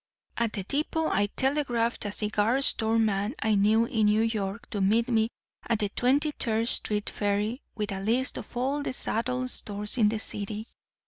"At 0.35 0.53
the 0.53 0.63
depot 0.63 1.09
I 1.11 1.27
telegraphed 1.27 2.05
a 2.05 2.11
cigar 2.11 2.59
store 2.63 2.97
man 2.97 3.35
I 3.39 3.53
knew 3.53 3.85
in 3.85 4.07
New 4.07 4.21
York 4.23 4.67
to 4.71 4.81
meet 4.81 5.07
me 5.07 5.29
at 5.69 5.77
the 5.77 5.89
Twenty 5.89 6.31
third 6.31 6.69
Street 6.69 7.07
ferry 7.07 7.61
with 7.75 7.91
a 7.91 7.99
list 8.01 8.39
of 8.39 8.57
all 8.57 8.81
the 8.81 8.93
saddle 8.93 9.47
stores 9.47 9.99
in 9.99 10.09
the 10.09 10.17
city. 10.17 10.69